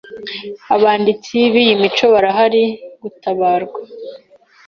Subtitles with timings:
[0.75, 2.63] abanditsi b'iyi mico barahari
[3.01, 3.79] gutabarwa.